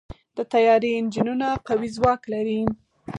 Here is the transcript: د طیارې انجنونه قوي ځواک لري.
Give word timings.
د 0.37 0.39
طیارې 0.53 0.89
انجنونه 0.99 1.47
قوي 1.67 1.89
ځواک 1.97 2.21
لري. 2.33 2.59